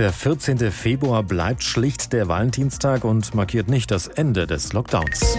[0.00, 0.70] Der 14.
[0.70, 5.36] Februar bleibt schlicht der Valentinstag und markiert nicht das Ende des Lockdowns.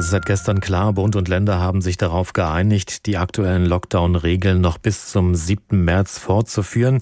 [0.00, 4.58] Es ist seit gestern klar, Bund und Länder haben sich darauf geeinigt, die aktuellen Lockdown-Regeln
[4.58, 5.84] noch bis zum 7.
[5.84, 7.00] März fortzuführen.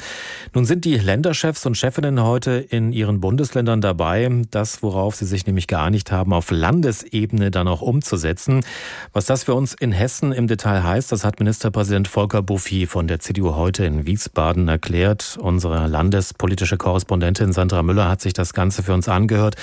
[0.53, 5.47] Nun sind die Länderchefs und Chefinnen heute in ihren Bundesländern dabei, das, worauf sie sich
[5.47, 8.65] nämlich geeinigt haben, auf Landesebene dann auch umzusetzen.
[9.13, 13.07] Was das für uns in Hessen im Detail heißt, das hat Ministerpräsident Volker Bouffier von
[13.07, 15.39] der CDU heute in Wiesbaden erklärt.
[15.41, 19.55] Unsere landespolitische Korrespondentin Sandra Müller hat sich das Ganze für uns angehört.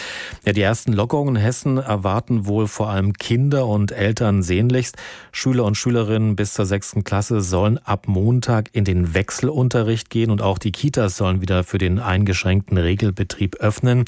[0.46, 4.98] Ja, die ersten Lockerungen in Hessen erwarten wohl vor allem Kinder und Eltern sehnlichst.
[5.32, 10.44] Schüler und Schülerinnen bis zur sechsten Klasse sollen ab Montag in den Wechselunterricht gehen und
[10.44, 14.06] auch die Kitas sollen wieder für den eingeschränkten Regelbetrieb öffnen.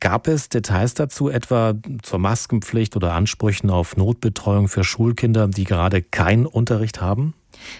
[0.00, 6.02] Gab es Details dazu, etwa zur Maskenpflicht oder Ansprüchen auf Notbetreuung für Schulkinder, die gerade
[6.02, 7.34] keinen Unterricht haben?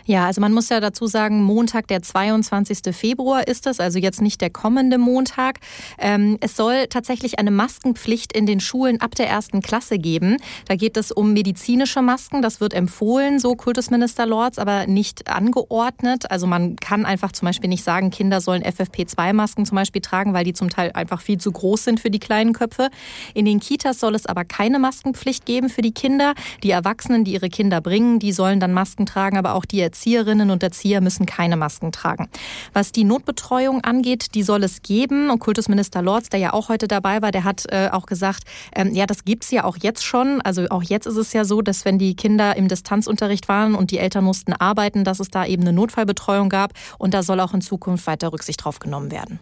[0.05, 2.95] Ja, also man muss ja dazu sagen, Montag, der 22.
[2.95, 5.60] Februar ist es, also jetzt nicht der kommende Montag.
[5.98, 10.37] Ähm, es soll tatsächlich eine Maskenpflicht in den Schulen ab der ersten Klasse geben.
[10.66, 12.43] Da geht es um medizinische Masken.
[12.43, 16.30] Das wird empfohlen, so Kultusminister Lorz, aber nicht angeordnet.
[16.30, 20.45] Also man kann einfach zum Beispiel nicht sagen, Kinder sollen FFP2-Masken zum Beispiel tragen, weil
[20.45, 22.90] die zum Teil einfach viel zu groß sind für die kleinen Köpfe.
[23.34, 26.34] In den Kitas soll es aber keine Maskenpflicht geben für die Kinder.
[26.62, 30.51] Die Erwachsenen, die ihre Kinder bringen, die sollen dann Masken tragen, aber auch die Erzieherinnen
[30.51, 32.29] und Erzieher müssen keine Masken tragen.
[32.73, 35.30] Was die Notbetreuung angeht, die soll es geben.
[35.30, 38.95] Und Kultusminister Lorz, der ja auch heute dabei war, der hat äh, auch gesagt, ähm,
[38.95, 40.41] ja, das gibt's ja auch jetzt schon.
[40.41, 43.91] Also auch jetzt ist es ja so, dass wenn die Kinder im Distanzunterricht waren und
[43.91, 46.73] die Eltern mussten arbeiten, dass es da eben eine Notfallbetreuung gab.
[46.99, 49.39] Und da soll auch in Zukunft weiter Rücksicht drauf genommen werden.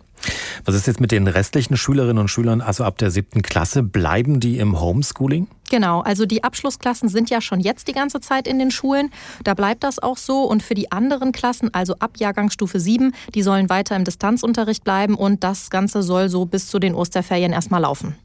[0.64, 3.82] Was ist jetzt mit den restlichen Schülerinnen und Schülern, also ab der siebten Klasse?
[3.82, 5.48] Bleiben die im Homeschooling?
[5.70, 9.10] Genau, also die Abschlussklassen sind ja schon jetzt die ganze Zeit in den Schulen.
[9.44, 10.42] Da bleibt das auch so.
[10.42, 15.14] Und für die anderen Klassen, also ab Jahrgangsstufe 7, die sollen weiter im Distanzunterricht bleiben.
[15.14, 18.16] Und das Ganze soll so bis zu den Osterferien erstmal laufen.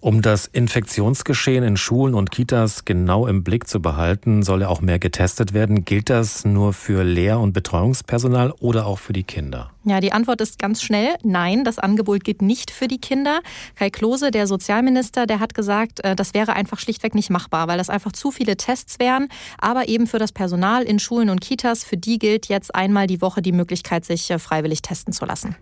[0.00, 4.80] Um das Infektionsgeschehen in Schulen und Kitas genau im Blick zu behalten, soll ja auch
[4.80, 5.84] mehr getestet werden.
[5.84, 9.70] Gilt das nur für Lehr- und Betreuungspersonal oder auch für die Kinder?
[9.84, 11.14] Ja, die Antwort ist ganz schnell.
[11.22, 13.40] Nein, das Angebot gilt nicht für die Kinder.
[13.76, 17.78] Kai Klose, der Sozialminister, der hat gesagt, äh, das wäre einfach schlichtweg nicht machbar, weil
[17.78, 19.28] das einfach zu viele Tests wären.
[19.58, 23.20] Aber eben für das Personal in Schulen und Kitas, für die gilt jetzt einmal die
[23.20, 25.56] Woche die Möglichkeit, sich äh, freiwillig testen zu lassen.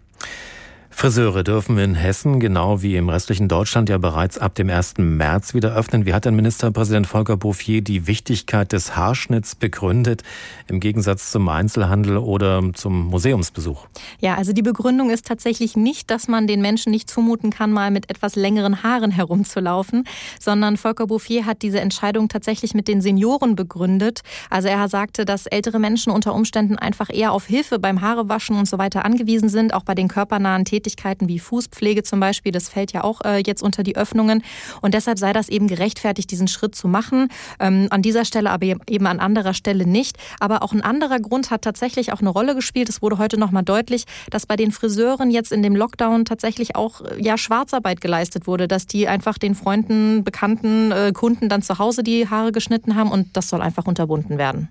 [1.00, 4.98] Friseure dürfen in Hessen, genau wie im restlichen Deutschland, ja bereits ab dem 1.
[4.98, 6.04] März wieder öffnen.
[6.04, 10.22] Wie hat denn Ministerpräsident Volker Bouffier die Wichtigkeit des Haarschnitts begründet,
[10.68, 13.86] im Gegensatz zum Einzelhandel oder zum Museumsbesuch?
[14.20, 17.90] Ja, also die Begründung ist tatsächlich nicht, dass man den Menschen nicht zumuten kann, mal
[17.90, 20.04] mit etwas längeren Haaren herumzulaufen,
[20.38, 24.20] sondern Volker Bouffier hat diese Entscheidung tatsächlich mit den Senioren begründet.
[24.50, 28.68] Also er sagte, dass ältere Menschen unter Umständen einfach eher auf Hilfe beim Haarewaschen und
[28.68, 32.68] so weiter angewiesen sind, auch bei den körpernahen Tätigkeiten Tätigkeiten wie Fußpflege zum Beispiel, das
[32.68, 34.42] fällt ja auch äh, jetzt unter die Öffnungen.
[34.80, 37.28] Und deshalb sei das eben gerechtfertigt, diesen Schritt zu machen.
[37.58, 40.16] Ähm, an dieser Stelle, aber eben an anderer Stelle nicht.
[40.40, 42.88] Aber auch ein anderer Grund hat tatsächlich auch eine Rolle gespielt.
[42.88, 47.00] Es wurde heute nochmal deutlich, dass bei den Friseuren jetzt in dem Lockdown tatsächlich auch
[47.02, 51.78] äh, ja Schwarzarbeit geleistet wurde, dass die einfach den Freunden, Bekannten, äh, Kunden dann zu
[51.78, 54.68] Hause die Haare geschnitten haben und das soll einfach unterbunden werden.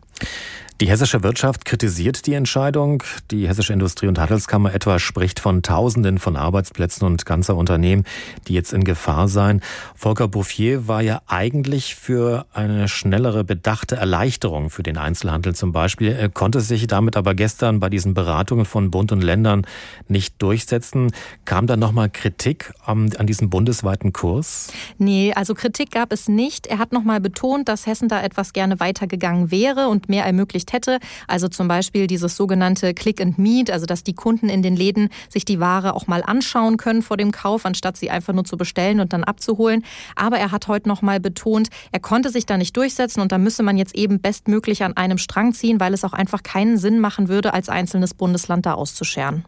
[0.81, 3.03] Die hessische Wirtschaft kritisiert die Entscheidung.
[3.31, 8.05] Die hessische Industrie- und Handelskammer etwa spricht von Tausenden von Arbeitsplätzen und ganzer Unternehmen,
[8.47, 9.59] die jetzt in Gefahr seien.
[9.93, 16.13] Volker Bouffier war ja eigentlich für eine schnellere, bedachte Erleichterung für den Einzelhandel zum Beispiel.
[16.13, 19.67] Er konnte sich damit aber gestern bei diesen Beratungen von Bund und Ländern
[20.07, 21.11] nicht durchsetzen.
[21.43, 24.71] Kam da nochmal Kritik an, diesem bundesweiten Kurs?
[24.97, 26.67] Nee, also Kritik gab es nicht.
[26.67, 30.73] Er hat nochmal betont, dass Hessen da etwas gerne weitergegangen wäre und mehr ermöglicht ermöglicht
[30.73, 30.99] hätte.
[31.27, 35.09] Also zum Beispiel dieses sogenannte Click and Meet, also dass die Kunden in den Läden
[35.29, 38.57] sich die Ware auch mal anschauen können vor dem Kauf, anstatt sie einfach nur zu
[38.57, 39.83] bestellen und dann abzuholen.
[40.15, 43.37] Aber er hat heute noch mal betont, er konnte sich da nicht durchsetzen und da
[43.37, 46.99] müsse man jetzt eben bestmöglich an einem Strang ziehen, weil es auch einfach keinen Sinn
[46.99, 49.45] machen würde, als einzelnes Bundesland da auszuscheren.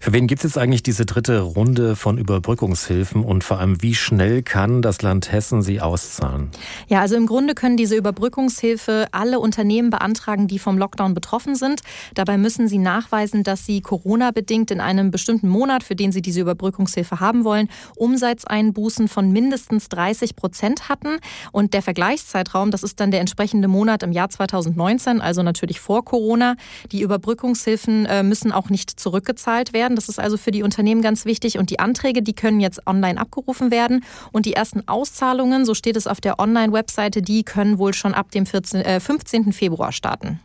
[0.00, 3.94] Für wen gibt es jetzt eigentlich diese dritte Runde von Überbrückungshilfen und vor allem, wie
[3.94, 6.50] schnell kann das Land Hessen sie auszahlen?
[6.88, 11.80] Ja, also im Grunde können diese Überbrückungshilfe alle Unternehmen beantragen, die vom Lockdown betroffen sind.
[12.14, 16.40] Dabei müssen sie nachweisen, dass sie Corona-bedingt in einem bestimmten Monat, für den sie diese
[16.40, 21.18] Überbrückungshilfe haben wollen, Umsatzeinbußen von mindestens 30 Prozent hatten.
[21.52, 26.04] Und der Vergleichszeitraum, das ist dann der entsprechende Monat im Jahr 2019, also natürlich vor
[26.04, 26.56] Corona.
[26.92, 29.96] Die Überbrückungshilfen äh, müssen auch nicht zurückgezahlt werden werden.
[29.96, 31.58] Das ist also für die Unternehmen ganz wichtig.
[31.58, 34.04] Und die Anträge, die können jetzt online abgerufen werden.
[34.32, 38.30] Und die ersten Auszahlungen, so steht es auf der Online-Webseite, die können wohl schon ab
[38.32, 39.52] dem 14, äh, 15.
[39.52, 40.40] Februar starten.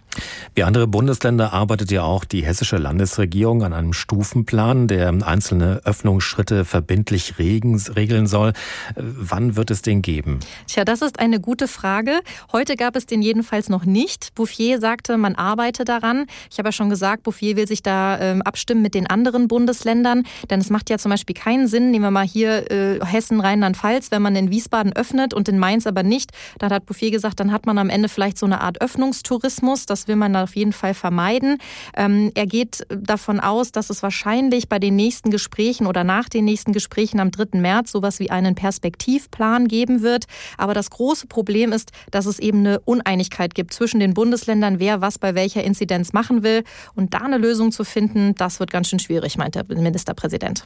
[0.56, 6.66] Wie andere Bundesländer arbeitet ja auch die hessische Landesregierung an einem Stufenplan, der einzelne Öffnungsschritte
[6.66, 8.50] verbindlich regeln soll.
[8.50, 8.54] Äh,
[8.96, 10.40] wann wird es den geben?
[10.68, 12.20] Tja, das ist eine gute Frage.
[12.52, 14.36] Heute gab es den jedenfalls noch nicht.
[14.36, 16.26] Bouffier sagte, man arbeite daran.
[16.52, 20.24] Ich habe ja schon gesagt, Bouffier will sich da äh, abstimmen mit den anderen Bundesländern,
[20.50, 24.12] denn es macht ja zum Beispiel keinen Sinn, nehmen wir mal hier äh, Hessen, Rheinland-Pfalz,
[24.12, 27.52] wenn man in Wiesbaden öffnet und in Mainz aber nicht, dann hat Bouffier gesagt, dann
[27.52, 29.86] hat man am Ende vielleicht so eine Art Öffnungstourismus.
[29.86, 31.58] Das will man auf jeden Fall vermeiden.
[31.96, 36.46] Ähm, er geht davon aus, dass es wahrscheinlich bei den nächsten Gesprächen oder nach den
[36.46, 37.60] nächsten Gesprächen am 3.
[37.60, 40.26] März sowas wie einen Perspektivplan geben wird.
[40.58, 45.02] Aber das große Problem ist, dass es eben eine Uneinigkeit gibt zwischen den Bundesländern, wer
[45.02, 46.64] was bei welcher Inzidenz machen will.
[46.96, 50.60] Und da eine Lösung zu finden, das wird ganz schön schwierig, meint der Ministerpräsident.